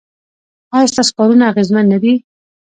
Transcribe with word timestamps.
ایا 0.75 0.89
ستاسو 0.91 1.11
کارونه 1.17 1.43
اغیزمن 1.51 1.85
نه 1.93 1.97
دي؟ 2.03 2.13